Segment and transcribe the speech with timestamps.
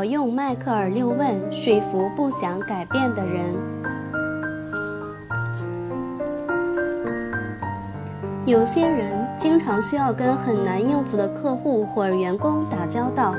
[0.00, 3.54] 要用迈克尔六问说服不想改变的人。
[8.46, 13.34] 有些人经常需要跟很难应付的客户或员工打交道。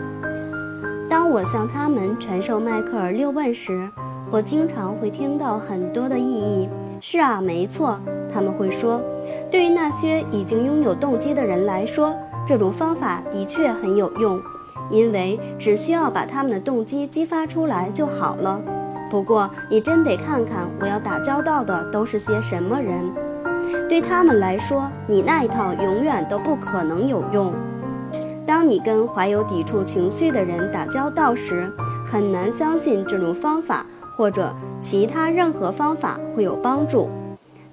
[1.09, 3.89] 当我向他们传授迈克尔六问时，
[4.29, 6.69] 我经常会听到很多的意义。
[7.01, 7.99] 是啊，没错，
[8.31, 9.01] 他们会说，
[9.49, 14.39] 对于那些已经拥有动机的人来说，这种方法的确很有用。
[14.91, 18.61] 因为只需要把他们的动机激发出来就好了。
[19.09, 23.03] 不过，你真得看看我要打交道的都是些什么人。
[23.87, 27.53] 对他们来说，你那一套永远都不可能有用。
[28.45, 31.71] 当你跟怀有抵触情绪的人打交道时，
[32.05, 37.09] 很难相信这种方法或者其他任何方法会有帮助。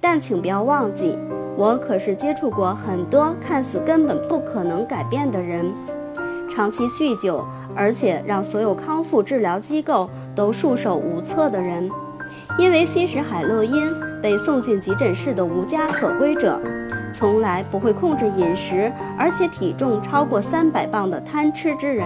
[0.01, 1.19] 但请不要忘记，
[1.57, 5.73] 我可是接触过很多看似根本不可能改变的人。
[6.59, 11.89] 长期酗酒，而且让所有康复治疗机构都束手无策的人，
[12.59, 13.89] 因为吸食海洛因
[14.21, 16.61] 被送进急诊室的无家可归者，
[17.13, 22.05] 从来不会控制饮食，而且体重超过三百磅的贪吃之人。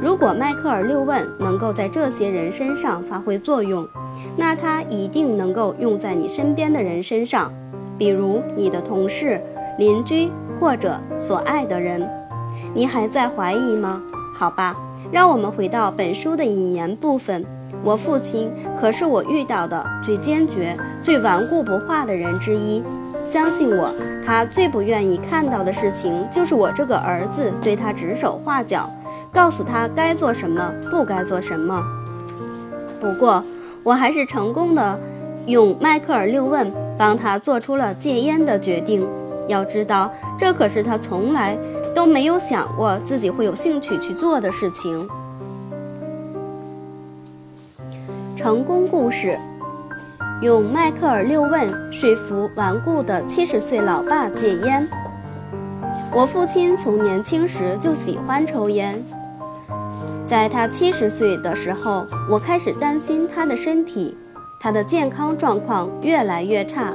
[0.00, 3.84] 如果迈克尔六问能够在这些人身上发挥作用，
[4.36, 7.52] 那它一定能够用在你身边的人身上，
[7.98, 9.42] 比如你的同事、
[9.78, 12.08] 邻居或者所爱的人。
[12.74, 14.02] 你还在怀疑吗？
[14.34, 14.76] 好吧，
[15.10, 17.44] 让我们回到本书的引言部分。
[17.84, 22.82] 我父亲可是我遇到的最坚决、最顽固不化的人之一。
[23.24, 23.92] 相信我，
[24.24, 28.90] 他最不愿意看到的事情就是我这个儿子对他指手画脚，
[29.32, 31.82] 告诉他该做什么，不该做什么。
[33.00, 33.42] 不过，
[33.82, 34.98] 我还是成功的
[35.46, 39.06] 用迈克尔六问帮他做出了戒烟的决定。
[39.46, 41.58] 要知道，这可是他从来。
[41.98, 45.08] 都没有想过自己会有兴趣去做的事情。
[48.36, 49.36] 成功故事：
[50.40, 54.88] 用迈克尔六问说服顽固的七十岁老爸戒烟。
[56.14, 59.04] 我父亲从年轻时就喜欢抽烟，
[60.24, 64.16] 在他七十岁的时候，我开始担心他的身体，
[64.60, 66.94] 他的健康状况越来越差，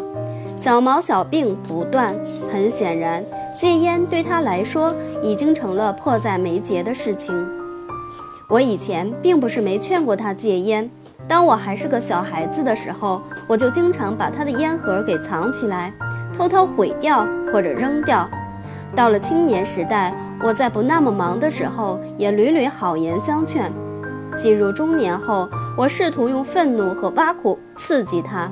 [0.55, 2.15] 小毛小病不断。
[2.49, 3.21] 很显然。
[3.57, 7.33] 戒烟对他来说已经成了迫在眉睫的事情。
[8.49, 10.89] 我以前并不是没劝过他戒烟，
[11.27, 15.93] 当我还是个小孩子的时候，我就经常把他的烟盒给藏起来，
[16.35, 18.29] 偷偷毁掉或者扔掉。
[18.95, 23.71] 到了青年时代，我在不那么忙的时候，也屡屡好言相劝。
[24.35, 28.51] 进入中年后，我试图用愤怒和挖苦刺激他，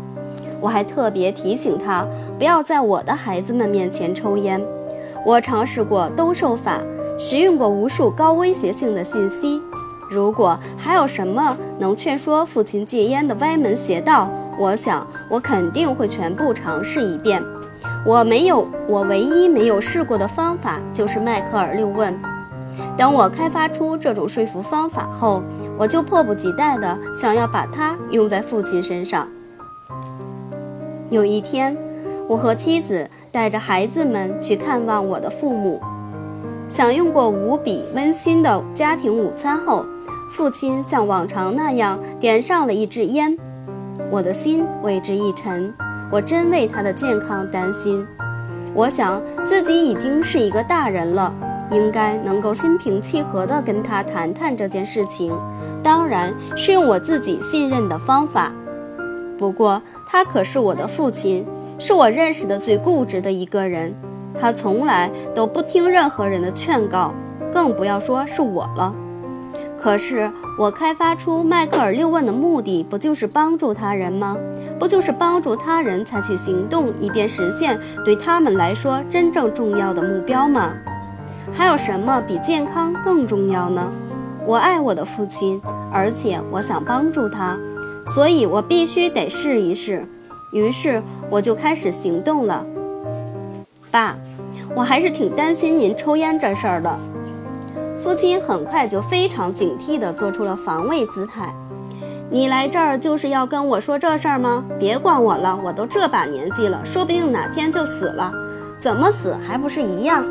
[0.60, 2.08] 我还特别提醒他
[2.40, 4.60] 不要在我的孩子们面前抽烟。
[5.24, 6.82] 我尝试过兜售法，
[7.18, 9.62] 使用过无数高威胁性的信息。
[10.10, 17.42] 如果还有什么能劝说父亲戒烟的歪门邪道，我想我肯定会全部尝试一遍。
[18.06, 22.20] 我没有，我唯一没有试过的方法就是迈克尔六问。
[22.98, 25.44] 等我开发出这种说服方法后，
[25.78, 29.28] 我就迫不及待地想要把它用在父亲身上。
[31.12, 31.78] 有一天。
[32.32, 35.82] 我和妻子带着孩子们去看望我的父母，
[36.70, 39.86] 享用过无比温馨的家庭午餐后，
[40.32, 43.38] 父亲像往常那样点上了一支烟，
[44.10, 45.74] 我的心为之一沉。
[46.10, 48.08] 我真为他的健康担心。
[48.74, 51.34] 我想自己已经是一个大人了，
[51.70, 55.38] 应该能够心平气和地跟他谈谈这件事情，
[55.84, 58.54] 当然是用我自己信任的方法。
[59.38, 61.46] 不过他可是我的父亲。
[61.82, 63.92] 是我认识的最固执的一个人，
[64.40, 67.12] 他从来都不听任何人的劝告，
[67.52, 68.94] 更不要说是我了。
[69.80, 74.38] 可是我开发出迈克尔六问的目的，不就是帮助他人吗？
[74.78, 80.74] 不就是帮助他人采取行动，以便实现对他们来说真正重要的目标吗？
[81.52, 83.92] 还有什么比健康更重要呢？
[84.46, 85.60] 我爱我的父亲，
[85.92, 87.58] 而且我想帮助他，
[88.14, 90.06] 所以我必须得试一试。
[90.52, 92.66] 于是我就开始行动了，
[93.90, 94.16] 爸，
[94.76, 96.98] 我还是挺担心您抽烟这事儿的。
[98.04, 101.54] 父亲很快就非常警惕地做出了防卫姿态。
[102.30, 104.64] 你来这儿就是要跟我说这事儿吗？
[104.80, 108.32] 别管我了，我都这把年纪了，说不定哪天就死了，
[108.80, 110.26] 怎么死还不是一样？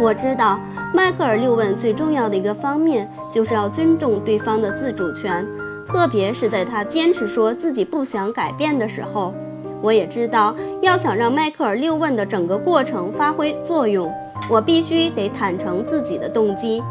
[0.00, 0.60] 我知道，
[0.94, 5.44] 迈克尔六问最重要的一个方面就是要尊重对方的自主权。
[5.88, 9.32] 特别是在他坚持说自己不想改变的时候，
[9.80, 14.12] 我也知道，要想让迈克尔六问的整个过程发挥作用，
[14.50, 16.82] 我必须得坦诚自己的动机，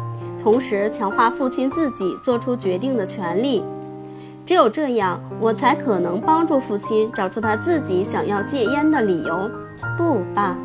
[0.42, 3.62] 同时强化父亲自己做出决定的权利。
[4.44, 9.48] 只有这样，我才可能帮助父亲找出他自己想要戒烟的理由。
[9.96, 10.58] 不，爸，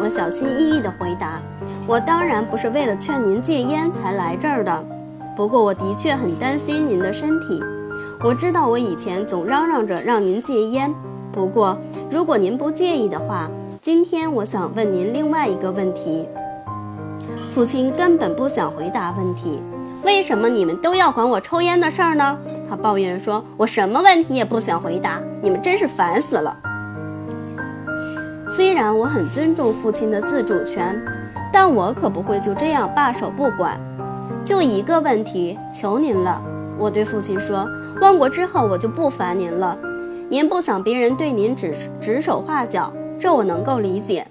[0.00, 1.38] 我小心翼翼地回答。
[1.86, 4.84] 我当然不是为了劝您戒烟才来这儿的，
[5.36, 7.62] 不过我的确很担心您的身体。
[8.22, 10.92] 我知道我以前总嚷嚷着让您戒烟，
[11.32, 11.76] 不过
[12.10, 13.50] 如果您不介意的话，
[13.82, 16.26] 今天我想问您另外一个问题。
[17.52, 19.60] 父亲根本不想回答问题。
[20.02, 22.38] 为什么你们都要管我抽烟的事儿呢？
[22.68, 26.56] 他抱怨说：“我什么问题也不想回答，你们真是烦死了。”
[28.50, 31.00] 虽然我很尊重父亲的自主权，
[31.52, 33.80] 但我可不会就这样罢手不管。
[34.44, 36.40] 就一个问题，求您了，
[36.78, 37.68] 我对父亲说
[38.00, 39.76] ：“问过之后，我就不烦您了。
[40.28, 44.26] 您不想别人对您指指手画脚，这我能够理解。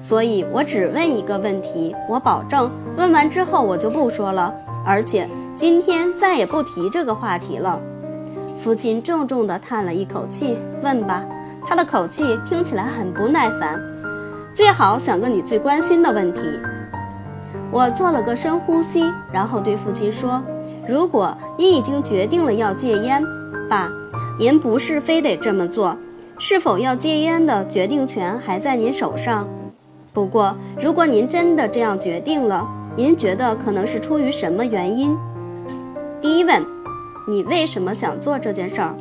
[0.00, 4.52] 所以我只问一个问题，我保证，问完之后我就不说了。”
[4.84, 7.80] 而且今天再也不提这个话题了。
[8.56, 11.24] 父亲重重地叹了一口气，问吧。
[11.68, 13.80] 他的口气听起来很不耐烦。
[14.54, 16.42] 最好想个你最关心的问题。
[17.72, 20.40] 我做了个深呼吸，然后对父亲说
[20.88, 23.22] ：“如果您已经决定了要戒烟，
[23.68, 23.90] 爸，
[24.38, 25.96] 您不是非得这么做。
[26.38, 29.48] 是否要戒烟的决定权还在您手上。
[30.12, 32.66] 不过，如果您真的这样决定了。”
[32.98, 35.14] 您觉得可能是出于什么原因？
[36.18, 36.64] 第一问，
[37.28, 38.94] 你为什么想做这件事儿？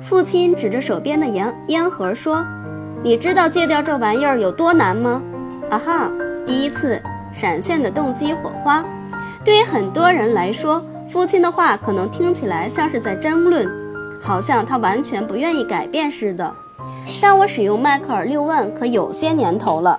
[0.00, 2.42] 父亲指着手边的烟烟盒说
[3.04, 5.22] ：“你知道戒掉这玩意儿有多难吗？”
[5.68, 6.10] 啊哈！
[6.46, 6.98] 第一次
[7.30, 8.82] 闪现的动机火花。
[9.44, 13.68] 对于很多人来说，父亲的话可能听起来像是在争论，
[14.20, 16.54] 好像他完全不愿意改变似的。
[17.20, 19.98] 但我使用迈克尔六问可有些年头了。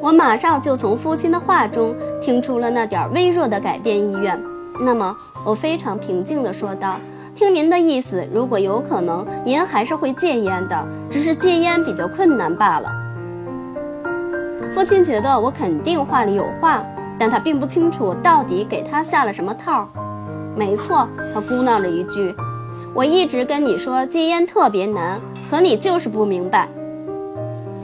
[0.00, 4.42] 我马上就从父亲的话中听出了那点微弱的改变意愿。
[4.82, 5.14] 那么，
[5.44, 6.96] 我非常平静地说道
[7.36, 12.90] ：“听您的意思，如果有可能，您还是会戒烟的，只是戒烟比较困难罢了。”
[14.72, 16.82] 父亲觉得我肯定话里有话，
[17.20, 19.86] 但他并不清楚到底给他下了什么套。
[20.56, 22.34] 没错，他咕囔了一句
[22.94, 25.20] ：“我一直跟你说戒烟特别难，
[25.50, 26.66] 可你就是不明白。”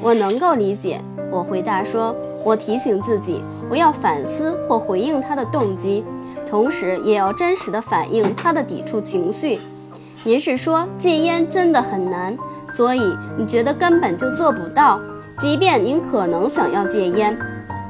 [0.00, 0.98] 我能够理解。
[1.30, 6.02] 我回答说：“我提醒自己，我要反思或回应他的动机，
[6.48, 9.58] 同时也要真实的反映他的抵触情绪。
[10.24, 12.36] 您是说戒烟真的很难，
[12.68, 13.02] 所以
[13.36, 14.98] 你觉得根本就做不到，
[15.38, 17.36] 即便您可能想要戒烟。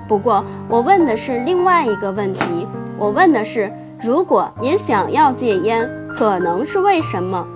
[0.06, 2.66] 不过我问的是另外一个问题，
[2.98, 7.46] 我问的是，如果您想要戒烟，可能是为什么？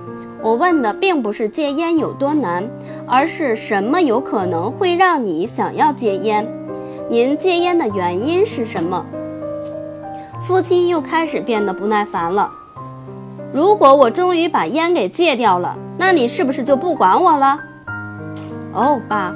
[0.43, 2.69] 我问的并不是戒烟有多难。”
[3.13, 6.47] 而是什么有可能会让你想要戒烟？
[7.09, 9.05] 您戒烟的原因是什么？
[10.41, 12.49] 父亲又开始变得不耐烦了。
[13.53, 17.59] 如果我终于把烟给戒掉了，那你是不是就不管我了？
[18.73, 19.35] 哦，爸，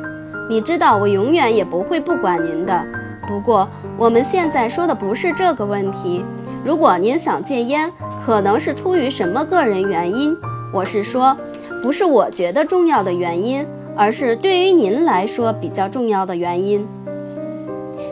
[0.48, 2.86] 你知道我永远也不会不管您的。
[3.26, 6.24] 不过我们现在说的不是这个问题。
[6.64, 7.90] 如果您想戒烟，
[8.24, 10.36] 可能是出于什么个人原因？
[10.72, 11.36] 我是说。
[11.82, 16.88] 不是我觉得重要的原因，而是对于您来说比较重要的原因。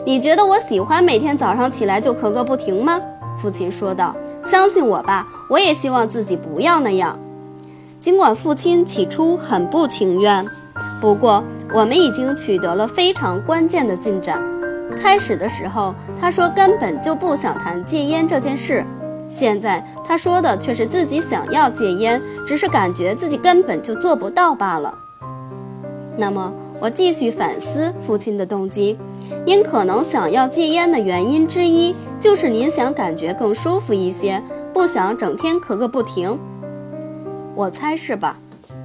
[0.05, 3.01] 你觉得我喜欢每天早上起来就咳个不停吗？
[3.35, 4.15] 父亲说道。
[4.43, 7.17] 相信我吧，我也希望自己不要那样。
[7.99, 10.45] 尽管父亲起初很不情愿，
[11.01, 11.43] 不过
[11.73, 14.39] 我们已经取得了非常关键的进展。
[14.93, 18.85] 开始的时候，他说根本就不想谈戒烟这件事。
[19.29, 24.93] 现在他说的却是自己想要戒烟，只是感觉自己根本就做不到罢了。
[26.15, 28.97] 那么我继续反思父亲的动机，
[29.45, 36.39] 您可能想要戒烟的原因之一，就是您想感觉更舒服一些，不想整天咳个不停。
[37.55, 38.37] 我猜是吧？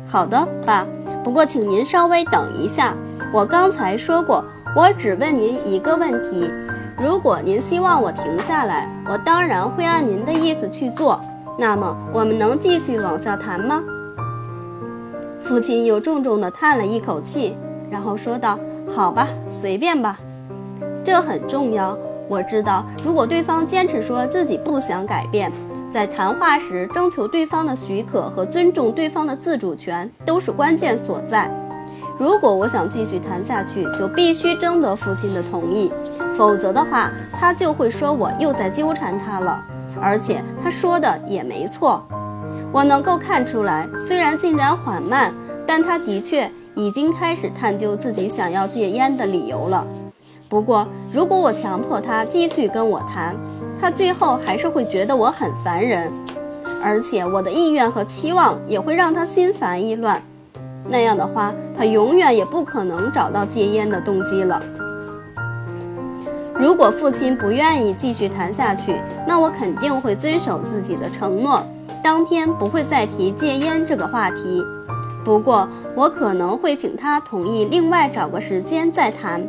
[0.07, 0.87] 好的，爸。
[1.23, 2.95] 不过请您稍微等一下，
[3.35, 4.43] 我刚才说过，
[4.77, 6.51] 我只问您一个问题。
[6.97, 11.21] 如果您希望我停下来，我当然会按您的意思去做。
[11.59, 13.83] 那么，我们能继续往下谈吗？
[15.41, 17.57] 父亲又重重地叹了一口气，
[17.91, 20.19] 然后说道：“好吧，随便吧。
[21.03, 21.97] 这很重要。
[22.29, 25.51] 我知道，如果对方坚持说自己不想改变，
[25.91, 31.51] 在谈话时征求对方的许可和尊重对方的自主权都是关键所在。
[32.19, 35.91] 如果我想继续谈下去，就必须征得父亲的同意。”
[36.37, 39.61] 否则的话，他就会说我又在纠缠他了，
[40.01, 42.07] 而且他说的也没错。
[42.71, 45.35] 我能够看出来，虽然进展缓慢，
[45.67, 49.85] 但他的确已经开始探究自己想要戒烟的理由了。
[50.49, 53.35] 不过，如果我强迫他继续跟我谈，
[53.81, 56.09] 他最后还是会觉得我很烦人，
[56.85, 60.23] 而且我的意愿和期望也会让他心烦意乱。
[60.87, 64.63] 那样的话，他永远也不可能找到戒烟的动机了。
[66.55, 71.63] 如果父亲不愿意继续谈下去，那我肯定会遵守自己的承诺，
[72.03, 74.65] 当天不会再提戒烟这个话题。
[75.25, 79.41] 不过，我可能会请他同意另外找个时间再谈。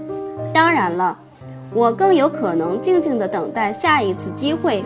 [0.53, 1.17] 当然了，
[1.73, 4.83] 我更有可能静静地等待下一次机会。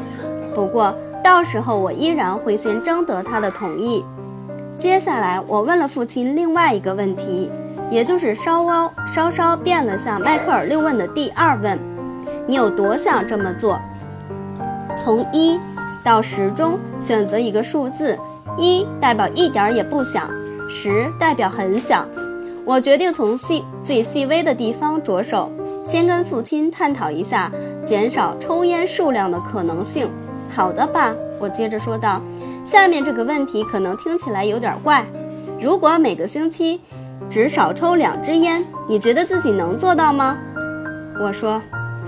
[0.53, 4.05] 不过，到时候我依然会先征得他的同意。
[4.83, 7.49] 接下来，我问了父亲另外一个问题，
[7.89, 11.79] 也就是稍稍稍稍变了向迈克尔六问的第二问：
[12.45, 13.79] 你有多想这么做？
[14.97, 15.57] 从一
[16.03, 18.19] 到十中选择一个数字，
[18.57, 20.29] 一代表一点也不想，
[20.69, 22.05] 十代表很想。
[22.65, 25.49] 我决定从细最细微的地方着手，
[25.85, 27.49] 先跟父亲探讨一下
[27.85, 30.09] 减少抽烟数量的可能性。
[30.53, 32.21] 好的，爸，我接着说道。
[32.63, 35.05] 下面这个问题可能听起来有点怪。
[35.60, 36.79] 如果每个星期
[37.29, 40.38] 只少抽两支烟，你觉得自己能做到吗？
[41.20, 41.62] 我说，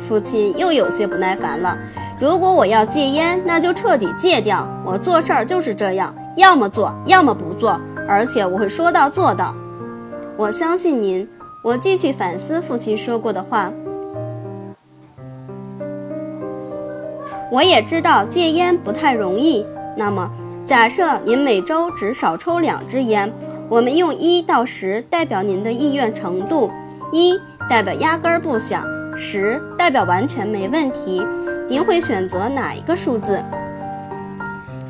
[0.08, 1.78] 父亲又有些不耐烦了。
[2.20, 4.68] 如果我要戒烟，那就彻底戒掉。
[4.86, 9.54] 我做事儿就是这样，要么做，要么不做，而且我会说到做到。
[10.38, 11.28] 我相信您。
[11.62, 13.72] 我继续反思父亲说过的话。
[17.52, 19.66] 我也知道戒烟不太容易。
[19.98, 20.30] 那么。
[20.65, 23.31] 假设您每周只少抽两支烟，
[23.69, 26.72] 我们用一到十代表您的意愿程度，
[27.12, 28.84] 一代表压根儿不想，
[29.15, 31.24] 十代表完全没问题。
[31.69, 33.39] 您会选择哪一个数字？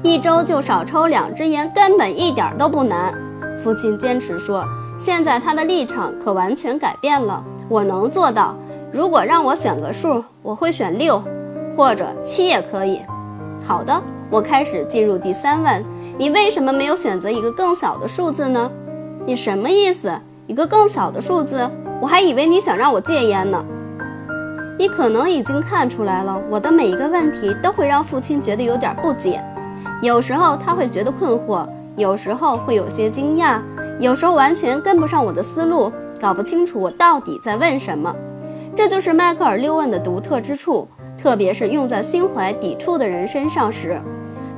[0.02, 3.14] 一周就少抽两支烟，根本一点都不难。
[3.62, 4.64] 父亲坚持说，
[4.98, 7.44] 现在他的立场可完全改变了。
[7.68, 8.56] 我能做到。
[8.94, 11.22] 如果让我选个数，我会选六，
[11.76, 13.02] 或者七也可以。
[13.66, 14.02] 好的。
[14.36, 15.82] 我开始进入第三问：
[16.18, 18.70] 你为什么没有选择一个更小的数字呢？
[19.26, 20.12] 你什么意思？
[20.46, 21.72] 一个更小的数字？
[22.02, 23.64] 我还以为你想让我戒烟呢。
[24.78, 29.42] 你可能已经看出来了，我的每一个问题都会让父亲觉得有点不解。
[30.02, 31.66] 有时候他会觉得困惑，
[31.96, 33.62] 有时候会有些惊讶，
[34.02, 35.90] 有时候完全跟不上我的思路，
[36.20, 38.14] 搞不清楚我到底在问什么。
[38.76, 40.86] 这就是迈克尔六问的独特之处。
[41.18, 44.00] 特别是用在心怀抵触的人身上时，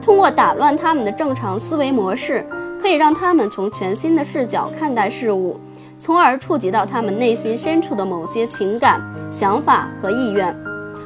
[0.08, 2.42] 通过打乱他们的正常思维模式，
[2.82, 5.60] 可以让他们从全新的视角看待事物，
[6.00, 10.56] 从而触及到他们内心深处的某些情感、想法和意愿，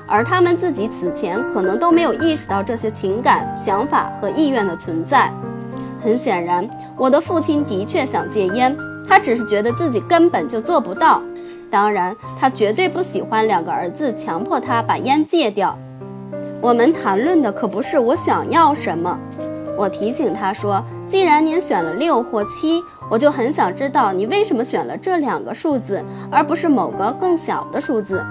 [0.06, 5.34] 而他们自己此前可能都没有意识到这些情感、想法和意愿的存在。
[6.00, 8.78] 很显然，我的父亲的确想戒烟，
[9.10, 11.20] 他只是觉得自己根本就做不到。
[11.72, 15.76] 当然，他绝对不喜欢两个儿子强迫他把烟戒掉。
[16.62, 19.18] 我们谈论的可不是我想要什么。
[19.76, 28.24] 我提醒他说：“既然您选了六或七，我就很想知道你为什么选了这两个数字，而不是某个更小的数字。”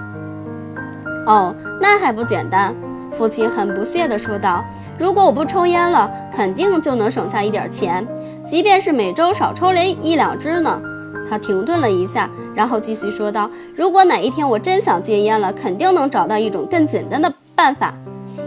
[1.27, 2.73] 哦，那还不简单？
[3.11, 4.63] 父亲很不屑地说道
[4.97, 8.07] ：“如果我不抽烟了，肯定就能省下一点钱，
[8.45, 10.81] 即便是每周少抽了一两支呢。”
[11.29, 12.29] 他停顿了一下。
[12.53, 17.93] 然后继续说道：“如果哪一天我真想戒烟了，肯定能找到一种更简单的办法，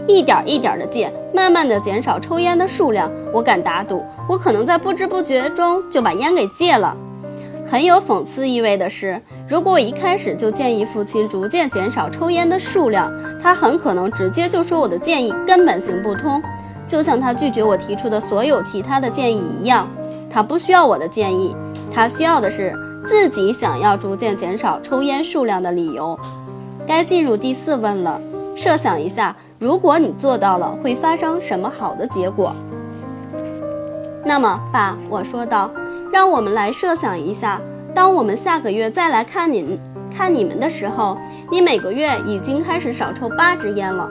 [0.07, 3.11] 一点一点的戒，慢慢的减少抽烟的数量。
[3.33, 6.95] 我敢打赌，我可能在不知不觉中就把烟给戒了。”
[7.67, 16.41] 很有讽刺意味的是，如果我一开始就建议父亲逐渐减少抽烟的数量，他很可能直接就说我的建议根本行不通，
[16.85, 19.87] 就像他拒绝我提出的所有其他的建议一样。
[20.29, 21.55] 他不需要我的建议，
[21.91, 22.73] 他需要的是。
[23.07, 26.19] 自己想要逐渐减少抽烟数量的理由，
[26.87, 28.19] 该进入第四问了。
[28.55, 32.53] 设想一下，如果你做到了，会发生什么好的结果？
[34.25, 35.71] 那么，爸，我说道，
[36.11, 37.61] 让我们来设想一下，
[37.93, 39.79] 当我们下个月再来看您
[40.13, 41.17] 看你们的时候，
[41.49, 44.09] 你每个月已经开始少抽八支烟了。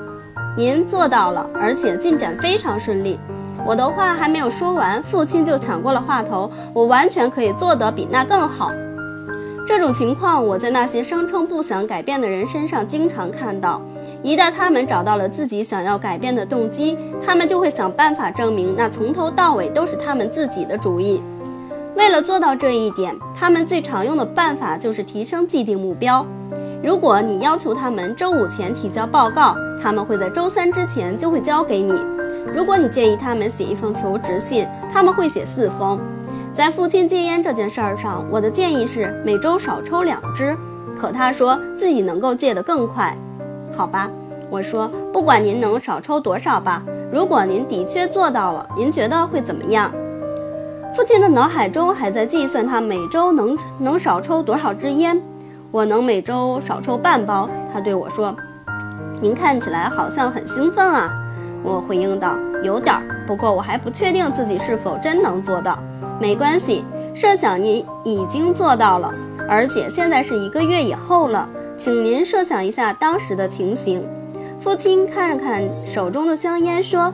[0.56, 3.18] 您做到了，而且进展非常顺利。
[3.66, 6.50] 我的话还没有说完，父亲就抢过了话头。
[6.72, 8.70] 我完全可以做得比那更好。
[9.66, 13.80] 这种情况我在那些声称不想改变的人身上经常看到。
[14.23, 21.23] 一旦他们找到了自己想要改变的动机，他们就会想办法证明那从头到尾都是他们自己的主意。
[21.97, 26.26] 为了做到这一点，他们最常用的办法就是提升既定目标。
[26.83, 31.94] 如果你要求他们周五前提交报告，他们会在周三之前就会交给你。
[32.54, 35.99] 如果你建议他们写一封求职信，他们会写四封。
[36.54, 40.56] 在父亲戒烟这件事儿上，我的建议是每周少抽两支，
[40.96, 43.16] 可他说自己能够戒得更快。
[43.76, 44.08] 好吧，
[44.49, 46.80] 我说不管您能少抽多少吧。
[47.12, 49.90] 如果您的确做到了，您觉得会怎么样？
[50.94, 55.20] 父亲的脑海中还在计算他每周能能少抽多少支烟。
[55.73, 57.50] 我能每周少抽半包。
[57.73, 58.32] 他对我说
[59.20, 61.12] ：“您看起来好像很兴奋啊。”
[61.64, 65.76] 我回应道：“有点儿，不过我还不确定自己是否真能做到。
[66.21, 69.12] 没关系，设想您已经做到了，
[69.49, 74.06] 而且现在是一个月以后了，请您设想一下当时的情形。”
[74.61, 77.12] 父亲看了看手中的香烟，说：“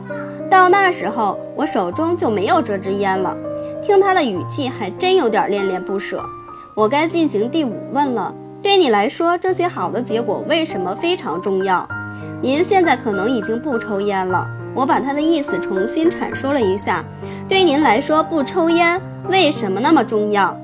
[0.49, 3.35] 到那时候，我手中就没有这支烟了。”
[3.83, 6.23] 听他的语气，还真有点恋恋不舍。
[6.75, 8.33] 我该进行第五问了。
[8.61, 11.85] 对你来说，这些好的结果为什么非常重要？
[12.41, 14.47] 您现在可能已经不抽烟了。
[14.73, 17.03] 我把他的意思重新阐述了一下。
[17.47, 20.57] 对您来说，不抽烟为什么那么重要？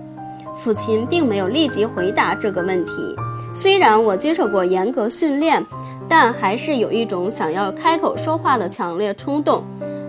[0.57, 3.15] 父亲并没有立即回答这个问题。
[3.53, 5.63] 虽然我接受过严格训练，
[6.07, 9.63] 但还是有一种想要开口说话的强烈冲动。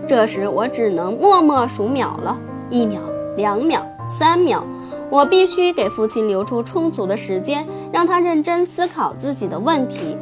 [0.07, 2.37] 这时，我只能默默数秒了：
[2.69, 3.01] 一秒、
[3.37, 4.65] 两秒、三秒。
[5.11, 10.15] 我必须给父亲留出充足的时间，让他认真思考自己的问题。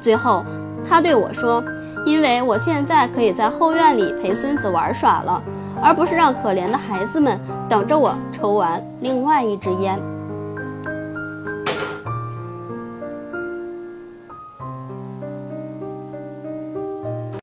[0.00, 0.44] 最后，
[0.88, 1.62] 他对我说
[2.04, 5.42] ：“因为我现在可以在后院里陪孙子玩耍了，
[5.82, 7.38] 而不是让可怜的孩子们
[7.68, 9.98] 等着我抽完另外一支烟。”